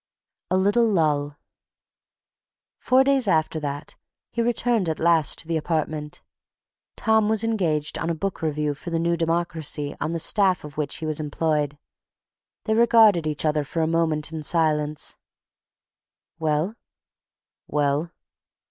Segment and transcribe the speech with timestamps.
[0.49, 1.37] A LITTLE LULL
[2.79, 3.95] Four days after that
[4.31, 6.23] he returned at last to the apartment.
[6.95, 10.75] Tom was engaged on a book review for The New Democracy on the staff of
[10.75, 11.77] which he was employed.
[12.63, 15.17] They regarded each other for a moment in silence.
[16.39, 16.73] "Well?"
[17.67, 18.09] "Well?"